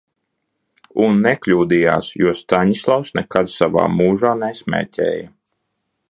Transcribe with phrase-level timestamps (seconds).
[1.07, 5.29] Un nekļūdījās, jo Staņislavs nekad savā mūžā nesmēķēja.